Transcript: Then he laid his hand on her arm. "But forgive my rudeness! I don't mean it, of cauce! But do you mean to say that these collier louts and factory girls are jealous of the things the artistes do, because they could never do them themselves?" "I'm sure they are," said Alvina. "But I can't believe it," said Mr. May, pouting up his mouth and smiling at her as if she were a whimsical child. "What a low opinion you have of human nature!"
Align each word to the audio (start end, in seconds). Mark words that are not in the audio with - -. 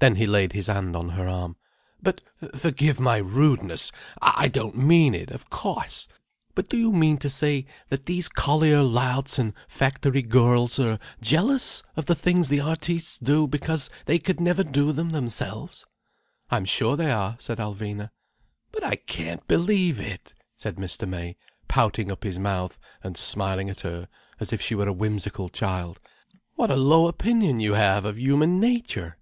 Then 0.00 0.14
he 0.14 0.28
laid 0.28 0.52
his 0.52 0.68
hand 0.68 0.94
on 0.94 1.08
her 1.08 1.26
arm. 1.26 1.56
"But 2.00 2.22
forgive 2.56 3.00
my 3.00 3.16
rudeness! 3.16 3.90
I 4.22 4.46
don't 4.46 4.76
mean 4.76 5.12
it, 5.12 5.32
of 5.32 5.50
cauce! 5.50 6.06
But 6.54 6.68
do 6.68 6.76
you 6.76 6.92
mean 6.92 7.16
to 7.16 7.28
say 7.28 7.66
that 7.88 8.06
these 8.06 8.28
collier 8.28 8.80
louts 8.84 9.40
and 9.40 9.54
factory 9.66 10.22
girls 10.22 10.78
are 10.78 11.00
jealous 11.20 11.82
of 11.96 12.06
the 12.06 12.14
things 12.14 12.48
the 12.48 12.60
artistes 12.60 13.18
do, 13.18 13.48
because 13.48 13.90
they 14.04 14.20
could 14.20 14.38
never 14.38 14.62
do 14.62 14.92
them 14.92 15.10
themselves?" 15.10 15.84
"I'm 16.48 16.64
sure 16.64 16.96
they 16.96 17.10
are," 17.10 17.34
said 17.40 17.58
Alvina. 17.58 18.10
"But 18.70 18.84
I 18.84 18.94
can't 18.94 19.44
believe 19.48 19.98
it," 19.98 20.32
said 20.56 20.76
Mr. 20.76 21.08
May, 21.08 21.36
pouting 21.66 22.08
up 22.12 22.22
his 22.22 22.38
mouth 22.38 22.78
and 23.02 23.16
smiling 23.16 23.68
at 23.68 23.80
her 23.80 24.06
as 24.38 24.52
if 24.52 24.60
she 24.60 24.76
were 24.76 24.86
a 24.86 24.92
whimsical 24.92 25.48
child. 25.48 25.98
"What 26.54 26.70
a 26.70 26.76
low 26.76 27.08
opinion 27.08 27.58
you 27.58 27.74
have 27.74 28.04
of 28.04 28.16
human 28.16 28.60
nature!" 28.60 29.16